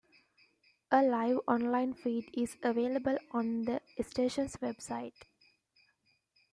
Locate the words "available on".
2.63-3.65